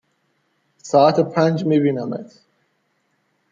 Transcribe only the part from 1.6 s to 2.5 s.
می بینمت